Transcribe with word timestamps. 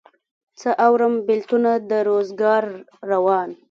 څه 0.59 0.69
اورم 0.85 1.13
بېلتونه 1.27 1.71
د 1.89 1.91
روزګار 2.09 2.63
روان 3.11 3.49